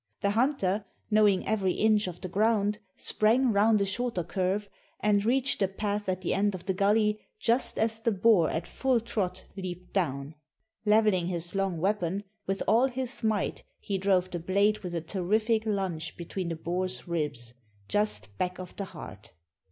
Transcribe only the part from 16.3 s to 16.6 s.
the